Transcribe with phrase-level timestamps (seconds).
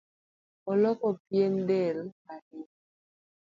[0.71, 1.99] Oluoko pien del
[2.31, 2.67] ahinya.